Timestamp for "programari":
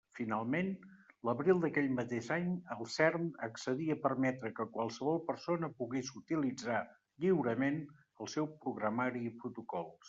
8.67-9.27